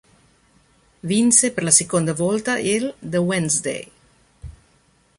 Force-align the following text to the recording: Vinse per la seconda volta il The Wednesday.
Vinse 1.11 1.51
per 1.51 1.63
la 1.63 1.69
seconda 1.69 2.11
volta 2.15 2.57
il 2.57 2.91
The 2.99 3.17
Wednesday. 3.17 3.91